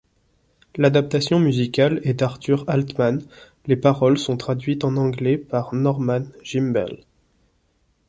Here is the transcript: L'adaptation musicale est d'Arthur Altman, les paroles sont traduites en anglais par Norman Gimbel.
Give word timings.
L'adaptation 0.77 1.39
musicale 1.39 2.01
est 2.01 2.15
d'Arthur 2.15 2.65
Altman, 2.67 3.21
les 3.67 3.75
paroles 3.75 4.17
sont 4.17 4.35
traduites 4.35 4.83
en 4.83 4.97
anglais 4.97 5.37
par 5.37 5.75
Norman 5.75 6.23
Gimbel. 6.41 7.03